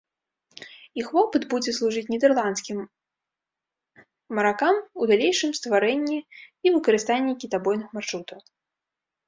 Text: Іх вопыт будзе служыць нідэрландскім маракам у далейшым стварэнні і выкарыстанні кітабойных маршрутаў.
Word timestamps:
Іх 1.01 1.07
вопыт 1.17 1.43
будзе 1.51 1.71
служыць 1.79 2.03
нідэрландскім 2.13 2.77
маракам 4.39 4.75
у 5.03 5.11
далейшым 5.13 5.51
стварэнні 5.61 6.19
і 6.21 6.67
выкарыстанні 6.75 7.33
кітабойных 7.45 7.87
маршрутаў. 8.03 8.39